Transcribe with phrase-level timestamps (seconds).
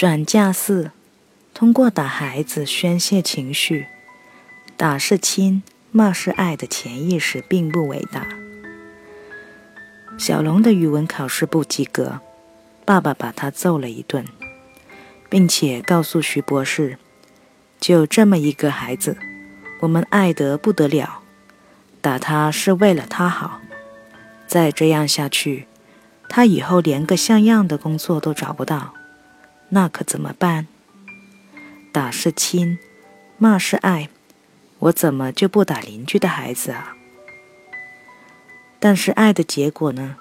[0.00, 0.92] 转嫁四，
[1.52, 3.86] 通过打孩子宣泄情绪。
[4.74, 8.26] 打是亲，骂是爱的潜意识并不伟大。
[10.16, 12.20] 小龙的语文考试不及格，
[12.86, 14.24] 爸爸把他揍了一顿，
[15.28, 16.96] 并且告诉徐博士
[17.78, 19.18] ：“就这么一个孩子，
[19.80, 21.20] 我们爱得不得了，
[22.00, 23.60] 打他是为了他好。
[24.46, 25.66] 再这样下去，
[26.26, 28.94] 他以后连个像样的工作都找不到。”
[29.70, 30.66] 那可怎么办？
[31.92, 32.78] 打是亲，
[33.38, 34.08] 骂是爱，
[34.78, 36.96] 我怎么就不打邻居的孩子啊？
[38.78, 40.16] 但是爱的结果呢？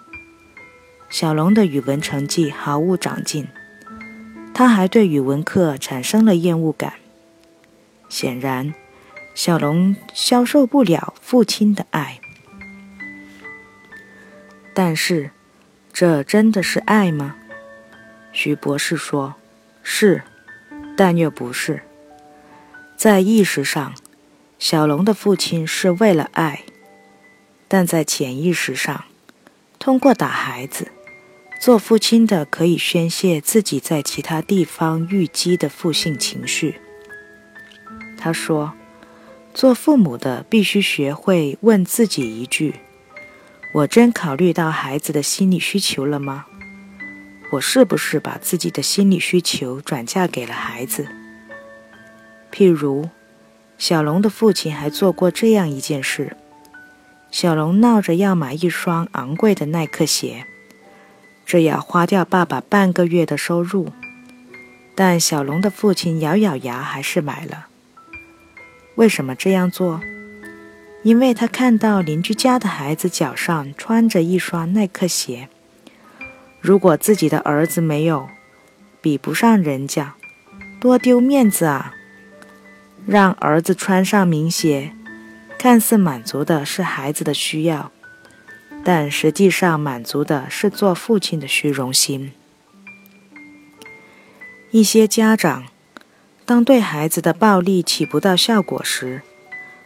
[1.09, 3.47] 小龙的语文成绩毫无长进，
[4.53, 6.93] 他还对语文课产生了厌恶感。
[8.07, 8.73] 显然，
[9.33, 12.19] 小龙消受不了父亲的爱。
[14.75, 15.31] 但是，
[15.91, 17.35] 这真的是爱吗？
[18.31, 19.35] 徐博士说。
[19.91, 20.21] 是，
[20.95, 21.81] 但又不是。
[22.95, 23.95] 在意识上，
[24.59, 26.59] 小龙的父亲是为了爱；
[27.67, 29.05] 但在潜意识上，
[29.79, 30.89] 通过打孩子，
[31.59, 36.79] 做父亲的可以宣泄自己在其他地方郁积的负性情绪。
[38.15, 38.73] 他说
[39.55, 42.75] ：“做父母的必须学会问自己一句：
[43.73, 46.45] 我真考虑到孩子的心理需求了吗？”
[47.51, 51.07] 我是不是把自己的心理需求转嫁给了孩子？
[52.51, 53.09] 譬如，
[53.77, 56.37] 小龙的父亲还做过这样一件事：
[57.31, 60.45] 小龙闹着要买一双昂贵的耐克鞋，
[61.45, 63.91] 这要花掉爸爸半个月的收入，
[64.93, 67.67] 但小龙的父亲咬咬牙还是买了。
[68.95, 70.01] 为什么这样做？
[71.01, 75.49] 因为他看到邻居家的孩子脚上穿着一双耐克鞋。
[76.61, 78.27] 如果自己的儿子没有，
[79.01, 80.15] 比不上人家，
[80.79, 81.93] 多丢面子啊！
[83.05, 84.91] 让儿子穿上名鞋，
[85.57, 87.91] 看似满足的是孩子的需要，
[88.83, 92.33] 但实际上满足的是做父亲的虚荣心。
[94.71, 95.65] 一些家长，
[96.45, 99.21] 当对孩子的暴力起不到效果时，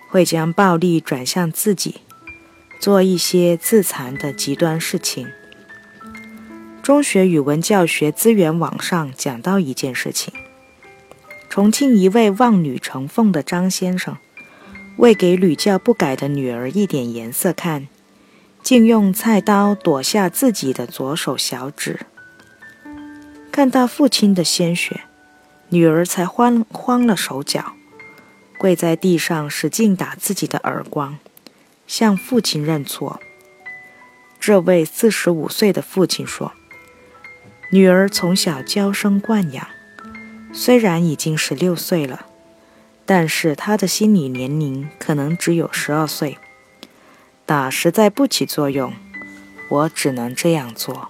[0.09, 2.01] 会将暴力转向自己，
[2.79, 5.27] 做一些自残的极端事情。
[6.83, 10.33] 中学语文教学资源网上讲到一件事情：
[11.49, 14.17] 重庆一位望女成凤的张先生，
[14.97, 17.87] 为给屡教不改的女儿一点颜色看，
[18.61, 22.01] 竟用菜刀剁下自己的左手小指。
[23.49, 25.03] 看到父亲的鲜血，
[25.69, 27.75] 女儿才慌慌了手脚，
[28.57, 31.17] 跪在地上使劲打自己的耳光，
[31.87, 33.21] 向父亲认错。
[34.37, 36.51] 这位四十五岁的父亲说。
[37.73, 39.67] 女儿从小娇生惯养，
[40.53, 42.27] 虽然已经十六岁了，
[43.03, 46.37] 但是她的心理年龄可能只有十二岁。
[47.47, 48.93] 打实在不起作用，
[49.71, 51.09] 我只能这样做。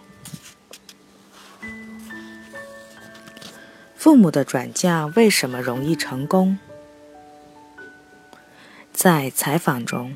[3.98, 6.58] 父母的转嫁为什么容易成功？
[8.94, 10.16] 在采访中，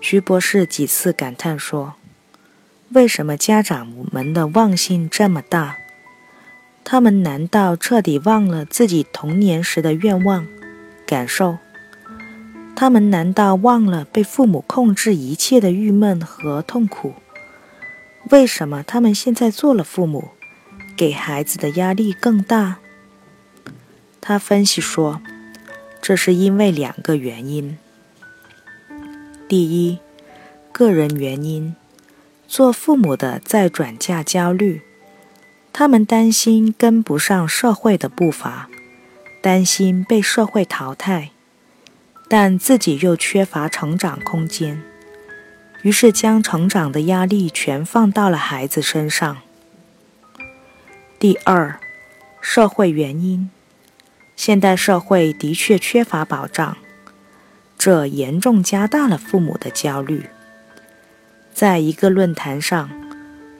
[0.00, 1.94] 徐博士几次感叹说。
[2.90, 5.76] 为什么家长们的忘性这么大？
[6.84, 10.46] 他们难道彻底忘了自己童年时的愿望、
[11.06, 11.58] 感受？
[12.74, 17.12] 他们难道忘了被父母控制一切的郁闷和痛苦？
[18.30, 20.30] 为什么他们现在做了父母，
[20.96, 22.78] 给孩子的压力更大？
[24.22, 25.20] 他分析说，
[26.00, 27.76] 这是因为两个原因。
[29.46, 29.98] 第一，
[30.72, 31.76] 个人原因。
[32.48, 34.80] 做父母的在转嫁焦虑，
[35.70, 38.70] 他们担心跟不上社会的步伐，
[39.42, 41.30] 担心被社会淘汰，
[42.26, 44.82] 但自己又缺乏成长空间，
[45.82, 49.36] 于是将成长的压力全放到了孩子身上。
[51.18, 51.78] 第二，
[52.40, 53.50] 社会原因，
[54.34, 56.78] 现代社会的确缺乏保障，
[57.76, 60.30] 这严重加大了父母的焦虑。
[61.58, 62.88] 在一个论坛上，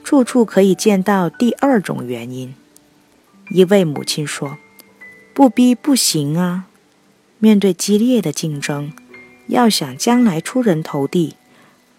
[0.05, 2.55] 处处可以见到第二种原因。
[3.49, 4.57] 一位母亲说
[5.35, 6.67] ：“不逼不行啊！
[7.39, 8.93] 面对激烈的竞争，
[9.47, 11.35] 要想将来出人头地，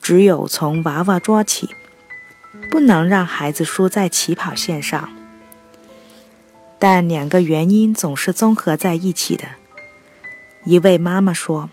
[0.00, 1.68] 只有从娃娃抓起，
[2.70, 5.10] 不能让孩子输在起跑线上。”
[6.80, 9.44] 但两个原因总是综合在一起的。
[10.64, 11.68] 一位妈妈说：“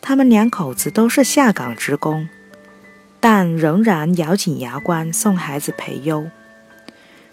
[0.00, 2.28] 他们两口子都是下岗职工。”
[3.20, 6.30] 但仍然咬紧牙关送孩子培优。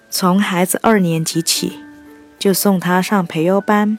[0.09, 1.79] 从孩子二年级起，
[2.39, 3.97] 就送他上培优班，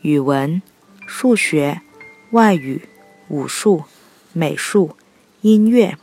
[0.00, 0.62] 语文、
[1.06, 1.82] 数学、
[2.30, 2.88] 外语、
[3.28, 3.84] 武术、
[4.32, 4.96] 美术、
[5.42, 5.96] 音乐，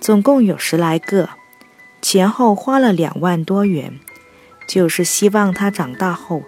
[0.00, 1.30] 总共有十来个，
[2.00, 4.00] 前后花了两万多元，
[4.66, 6.42] 就是希望他长大后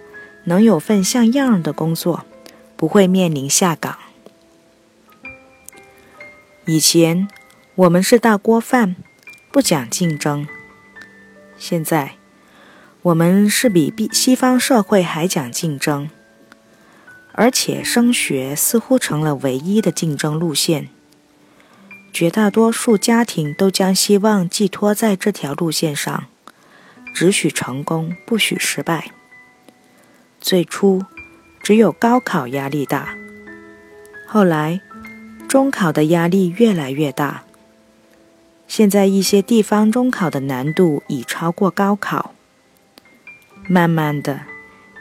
[0.45, 2.25] 能有份像样的工作，
[2.75, 3.97] 不会面临下岗。
[6.65, 7.27] 以前
[7.75, 8.95] 我们是大锅饭，
[9.51, 10.47] 不讲竞争。
[11.57, 12.17] 现在
[13.01, 16.11] 我们是比比西方社会还讲竞争，
[17.31, 20.89] 而且升学似乎成了唯一的竞争路线。
[22.13, 26.25] 绝大多数家庭都将希望寄托在这条路线上，
[27.15, 29.09] 只许成功，不许失败。
[30.39, 31.03] 最初
[31.63, 33.15] 只有高考压力大，
[34.27, 34.79] 后来。
[35.49, 37.43] 中考的压力越来越大，
[38.75, 42.33] 现在一些地方中考的难度已超过高考。
[43.67, 44.47] 慢慢的，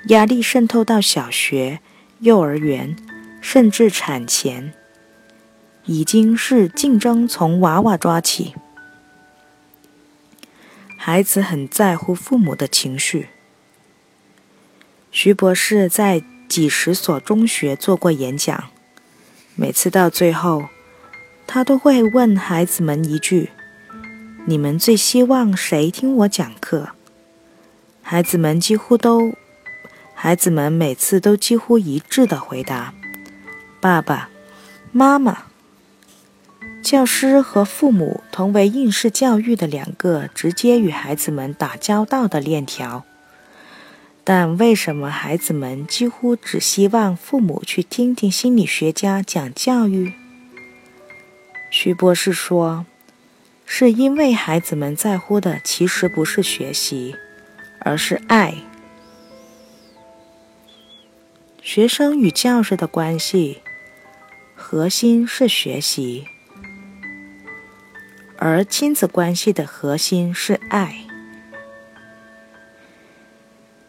[0.08, 1.80] 压力渗透到小学、
[2.18, 2.94] 幼儿园，
[3.40, 4.74] 甚至产前，
[5.86, 8.52] 已经是竞争从娃娃抓起。
[10.98, 13.30] 孩子很在乎父母的情绪。
[15.10, 18.64] 徐博士在几十所中学做过演讲。
[19.54, 20.66] 每次到最后，
[21.46, 23.48] 他都会问孩子们一句
[24.44, 26.90] ：“你们最希望谁听我讲课？”
[28.02, 29.32] 孩子们几乎都，
[30.14, 32.92] 孩子们每次都几乎一致的回答
[33.80, 34.28] ：“爸爸
[34.90, 35.44] 妈妈。”
[36.82, 43.04] 教师和父母同为应试教育的两个直接与孩子们打交道的链条。
[44.24, 50.12] 但为什么孩子们几乎只希望父母去听听心理学家讲教育？
[51.70, 52.84] 徐博士说
[53.74, 57.16] ：“是因为孩子们在乎的其实不是学习，
[57.78, 58.54] 而是爱。
[61.62, 63.62] 学生与教师的关系
[64.54, 66.26] 核心是学习，
[68.36, 71.06] 而亲子关系的核心是爱。”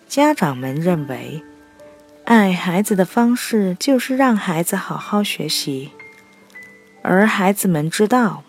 [0.08, 1.44] 家长们认为，
[2.24, 5.92] 爱孩子的方式就是让孩子好好学习，
[7.02, 8.46] 而孩子们知道，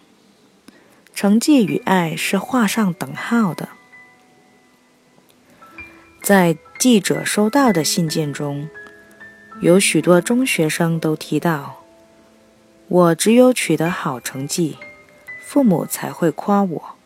[1.14, 3.68] 成绩与爱是画上等号的。
[6.20, 8.68] 在记者收到的信件中，
[9.60, 11.84] 有许多中学生都提到
[12.88, 14.76] ：“我只有取得好成绩，
[15.40, 16.96] 父母才会夸我；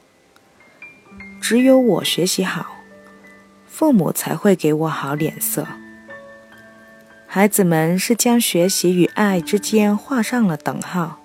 [1.40, 2.76] 只有我学习好。”
[3.68, 5.64] 父母才会给我好脸色。
[7.28, 11.20] 孩子们是将学习与爱之间画上了等号。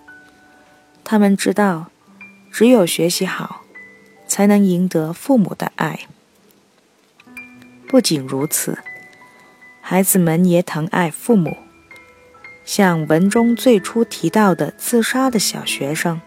[1.04, 1.90] 他们知道，
[2.54, 3.64] 只有学习好，
[4.28, 6.02] 才能赢得父母的爱。
[7.90, 8.78] 不仅如此，
[9.82, 11.58] 孩子们也疼爱父母。
[12.64, 16.22] 像文中最初提到的自杀的小学生，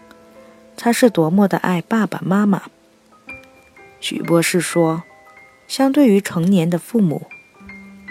[0.75, 2.63] 他是多么的爱爸爸妈妈。
[4.01, 5.03] 许博士说。
[5.67, 7.27] 相对于成年的父母，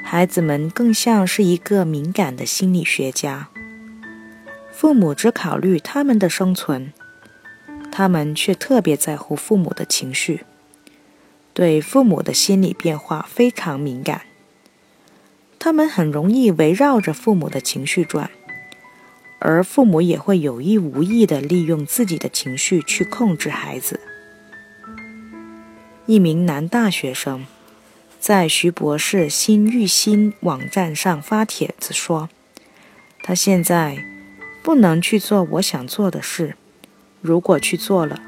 [0.05, 3.49] 孩子们更像是一个敏感的心理学家。
[4.71, 6.93] 父母只考虑他们的生存，
[7.96, 10.44] 他们却特别在乎父母的情绪，
[11.54, 14.26] 对父母的心理变化非常敏感。
[15.58, 18.31] 他们很容易围绕着父母的情绪转，
[19.38, 23.98] 而父母也会有意无意地利用自己的情绪去控制孩子。
[26.05, 27.46] 一名男大学生
[28.20, 32.29] 在徐博士新育新网站上发帖子说
[33.24, 33.96] ：“他现在
[34.62, 36.56] 不能去做我想做的事，
[37.20, 38.20] 如果去做了，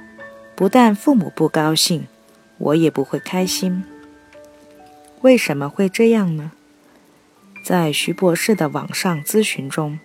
[0.55, 2.07] 不但父母不高兴，
[2.59, 3.85] 我也不会开心。
[5.23, 6.53] 为什么会这样呢？”
[7.65, 9.99] 在徐博士的网上咨询中，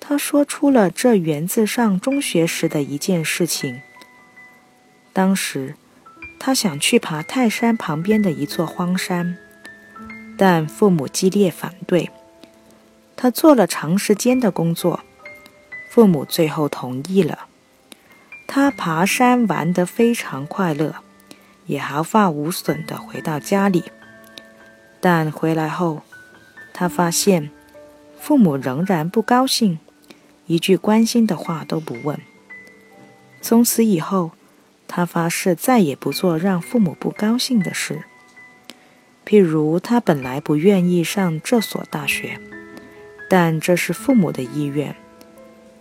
[0.00, 3.80] 他说出了这源自上中学时的一件事情。
[5.12, 5.74] 当时。
[6.40, 9.36] 他想去爬泰山旁边的一座荒山，
[10.38, 12.10] 但父母激烈反对。
[13.16, 15.00] 他做了长时间的工作，
[15.90, 17.46] 父母最后同意了。
[18.58, 20.96] 他爬山玩得非常快乐，
[21.66, 23.84] 也毫发无损地回到家里。
[25.00, 26.02] 但回来后，
[26.74, 27.50] 他发现
[28.18, 29.78] 父母仍然不高兴，
[30.46, 32.20] 一句关心的话都不问。
[33.40, 34.32] 从此以后。
[34.88, 38.02] 他发誓再也不做让父母不高兴的事。
[39.26, 42.40] 譬如，他本来不愿意上这所大学，
[43.28, 44.96] 但这是父母的意愿。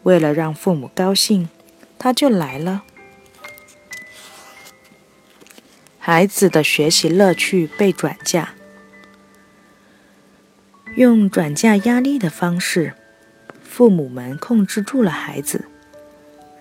[0.03, 1.47] 为了让父母高兴，
[1.99, 2.83] 他就来了。
[5.99, 8.53] 孩子的学习乐趣被转嫁。
[10.95, 12.93] 用转嫁压力的方式，
[13.61, 15.65] 父母们控制住了孩子，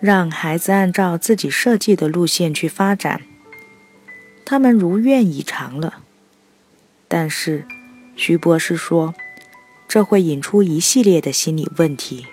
[0.01, 3.23] 让孩子按照自己设计的路线去发展，
[4.45, 6.03] 他们如愿以偿了。
[7.09, 7.65] 但是，
[8.15, 9.15] 徐博士说，
[9.89, 12.27] 这会引出一系列的心理问题。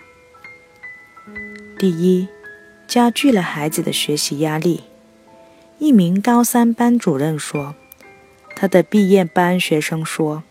[1.77, 2.27] 第一，
[2.93, 4.83] 加剧了孩子的学习压力。
[5.79, 7.73] 一名高三班主任说，
[8.55, 10.43] 他的毕业班学生说，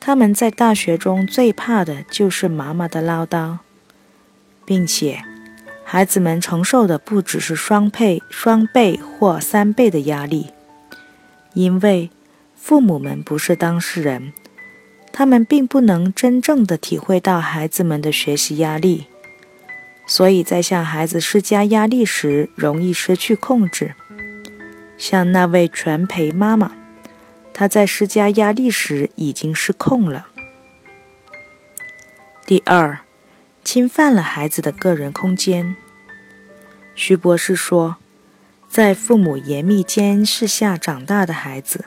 [0.00, 3.58] 他们在大学中最怕的就是妈妈的唠叨，
[4.64, 5.22] 并且，
[5.84, 10.46] 孩子们承受的不只是双倍、双倍或三倍的压力，
[11.52, 12.08] 因为。
[12.54, 14.32] 父母们不是当事人，
[15.12, 19.06] 他们并不能真正的体会到孩子们的学习压力，
[20.06, 23.94] 所以在向孩子施加压力时，容易失去控制。
[24.96, 26.72] 像那位全陪妈妈，
[27.52, 30.28] 她在施加压力时已经失控了。
[32.46, 33.00] 第二，
[33.64, 35.74] 侵犯了孩子的个人空间。
[36.94, 37.96] 徐博士说，
[38.70, 41.86] 在父母严密监视下长大的孩子。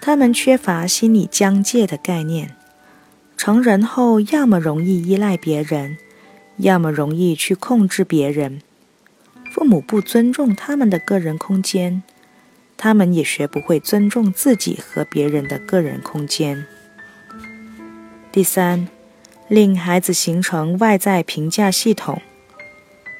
[0.00, 2.56] 他们缺乏心理疆界的概念，
[3.36, 5.96] 成人后要么容易依赖别人，
[6.62, 8.60] 要么容易去控制别人。
[9.52, 12.02] 父母不尊重他们的个人空间，
[12.76, 16.64] 他们也学不会尊重自己和别人的个人空间。
[18.30, 18.88] 第三，
[19.48, 22.22] 令孩子形成外在评价系统。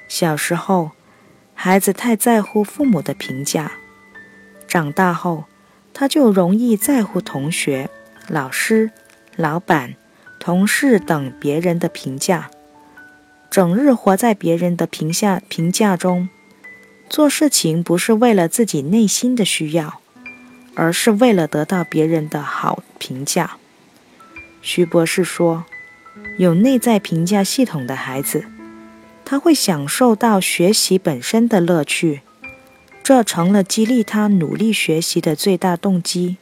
[0.09, 0.93] 小时候，
[1.55, 3.73] 孩子太在乎父母的评价，
[4.67, 5.45] 长大后。
[5.95, 7.91] 他就容易在乎同学、
[8.27, 8.91] 老师、
[9.37, 9.95] 老板、
[10.41, 12.51] 同事等别人的评价，
[13.53, 16.31] 整日活在别人的评价评价中，
[17.11, 20.01] 做事情不是为了自己内心的需要，
[20.75, 23.59] 而是为了得到别人的好评价。
[24.63, 25.67] 徐博士说，
[26.39, 28.47] 有内在评价系统的孩子，
[29.23, 32.23] 他会享受到学习本身的乐趣。
[33.03, 36.39] 这成了激励他努力学习的最大动机。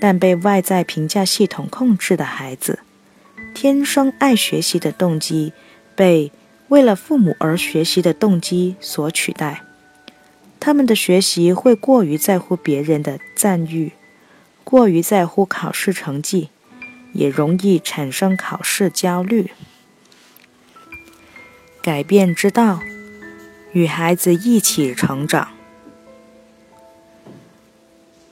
[0.00, 2.78] 但被外在评价系统控制的孩子，
[3.54, 5.52] 天生爱学习的动机
[5.98, 6.30] 被
[6.68, 9.64] 为了父母而学习的动机所取代。
[10.60, 13.94] 他们的学习会过于在乎别人的赞誉，
[14.62, 16.50] 过于在乎考试成绩，
[17.12, 19.50] 也容易产生考试焦虑。
[21.82, 22.80] 改变之道。
[23.72, 25.48] 与孩子一起成长，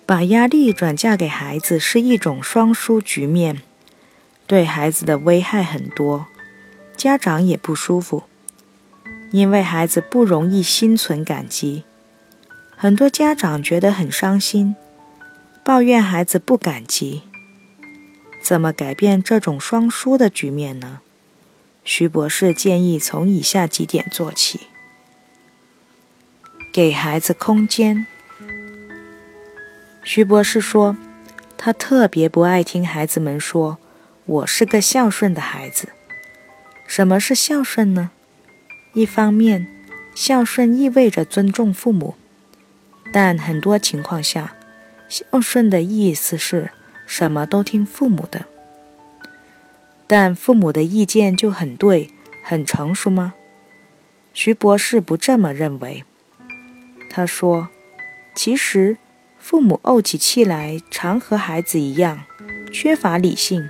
[0.06, 3.61] 把压力转嫁给孩子是一种双输局面，
[4.46, 6.26] 对孩子的危害很多，
[6.96, 8.24] 家长也不舒服，
[9.30, 11.84] 因为孩子不容易心存感激，
[12.76, 14.74] 很多家长觉得很伤心，
[15.62, 17.22] 抱怨孩子不感激。
[18.42, 21.00] 怎么改变这种双输的局面呢？
[21.84, 24.60] 徐博士建议从以下几点做起。
[26.72, 28.06] 给孩子空间。
[30.02, 30.96] 徐博士说，
[31.56, 33.78] 他特别不爱听孩子们说
[34.26, 35.88] “我是个孝顺的孩子”。
[36.86, 38.10] 什么是孝顺呢？
[38.94, 39.66] 一方面，
[40.14, 42.14] 孝顺意味着尊重父母，
[43.12, 44.54] 但很多情况下，
[45.08, 46.70] 孝顺的意思是
[47.06, 48.46] 什么都听父母的。
[50.06, 52.10] 但父母的意见就很对、
[52.42, 53.34] 很成熟吗？
[54.32, 56.04] 徐博士不这么认为。
[57.10, 57.68] 他说
[58.34, 58.98] ：“其实，
[59.38, 62.24] 父母怄起气来，常和孩子一样，
[62.72, 63.68] 缺乏理性，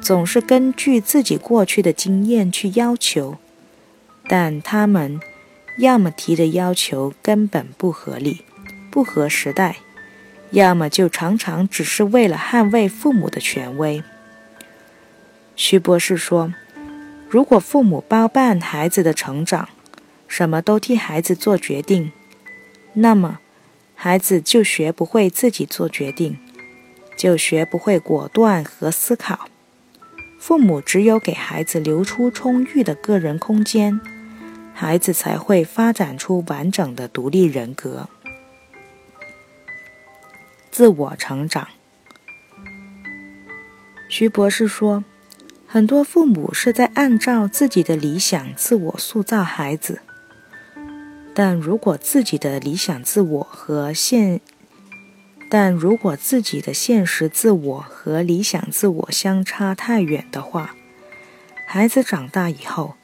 [0.00, 3.38] 总是根据自己过去的经验去要求。
[4.26, 5.20] 但他们
[5.78, 8.42] 要么提的要求根本不合理，
[8.90, 9.76] 不合时代；
[10.50, 14.02] 要么就常常只是为了捍卫父母的权威。”
[15.56, 16.54] 徐博士说
[17.28, 19.68] ：“如果父母包办孩子的成长，
[20.26, 22.12] 什么都替孩子做决定。”
[22.94, 23.40] 那么，
[23.94, 26.38] 孩子就学不会自己做决定，
[27.16, 29.48] 就学不会果断和思考。
[30.46, 33.98] 父母只有给孩子留出充裕的个人空间，
[34.74, 38.10] 孩子才会发展出完整的独立人格。
[40.70, 41.68] 自我成长，
[44.10, 45.02] 徐博士说，
[45.66, 50.02] 很多父母是在按照自己的理想自我塑造孩子。
[51.34, 54.42] 但如果自己的理想自我和现，
[55.56, 60.74] 但如果自己的现实自我和理想自我相差太远的话，
[61.64, 62.96] 孩子长大以后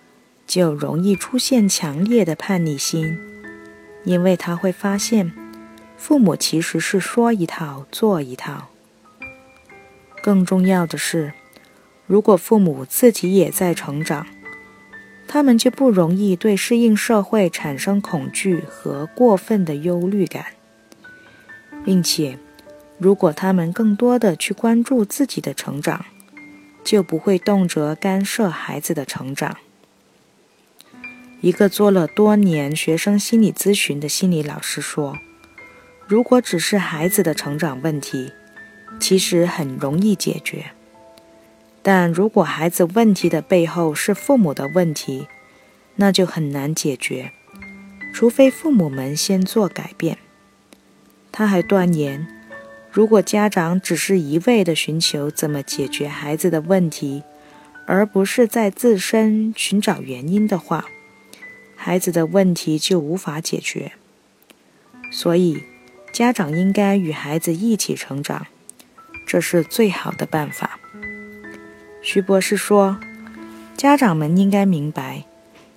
[0.48, 3.16] 就容易出现强烈的叛逆心，
[4.02, 5.30] 因为他会发现
[5.96, 8.66] 父母其实是说一套做一套。
[10.20, 11.32] 更重要的是，
[12.08, 14.26] 如果父母自己也在成长，
[15.28, 20.46] 他们就不容易对适应社会产生恐惧和过分的忧虑感，
[21.84, 22.38] 并且，
[22.98, 26.04] 如果他们更多的去关注自己的成长，
[26.84, 29.56] 就不会动辄干涉孩子的成长。
[31.40, 35.16] 一个做了多年学生心理咨询的心理老师说
[36.06, 38.32] ：“如果只是孩子的成长问题，
[38.98, 40.72] 其实很容易解决。”
[41.82, 45.28] 但如果孩子问题的背后是父母的问题，
[45.96, 47.32] 那就很难解决，
[48.12, 50.18] 除非父母们先做改变。
[51.32, 52.26] 他还断言，
[52.90, 57.22] 如果家长只是一味地寻求怎么解决孩子的问题，
[57.86, 60.84] 而不是在自身寻找原因的话，
[61.76, 63.92] 孩子的问题就无法解决。
[65.12, 65.62] 所以，
[66.12, 68.46] 家长应该与孩子一起成长，
[69.26, 70.78] 这是最好的办法。
[72.02, 72.98] 徐博士说
[73.76, 75.24] ：“家长们应该明白，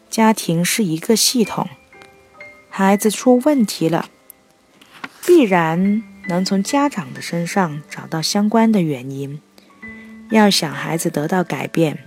[0.10, 1.68] 家庭是一个系统。
[2.70, 4.10] 孩子出问题了，
[5.26, 9.42] 必然能从家长的身上找到相关的原因。
[10.32, 12.00] 要想孩子得到改变，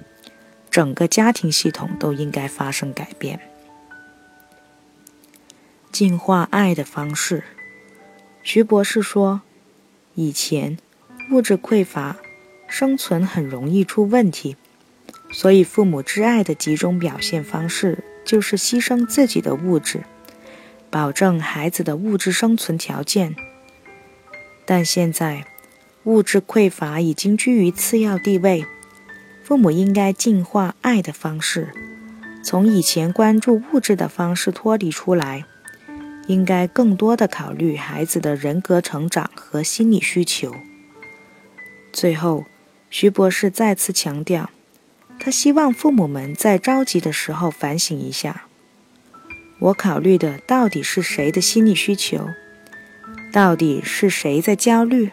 [0.70, 3.40] 整个家庭系统都应该发生改变。
[5.92, 7.44] 净化爱的方式。”
[8.42, 9.42] 徐博士说
[10.14, 10.78] ：“以前
[11.30, 12.16] 物质匮乏。”
[12.68, 14.56] 生存很容易出问题，
[15.30, 20.02] 所以父母之爱的几种表现方式就是牺牲自己的物质，
[20.96, 23.36] 保证孩子的物质生存条件。
[24.64, 25.44] 但现在，
[26.04, 28.64] 物质匮乏已经居于次要地位，
[29.44, 31.68] 父母应该净化爱的方式，
[32.42, 35.44] 从以前关注物质的方式脱离出来，
[36.28, 40.54] 应该更多的考虑孩子的人格成长和心理需求。
[41.92, 42.46] 最后。
[42.88, 44.48] 徐博士再次强调，
[45.18, 48.45] 他希望父母们在着急的时候反省一下：
[49.58, 52.28] 我考虑的到底是谁的心理需求？
[53.32, 55.10] 到底是谁在焦虑？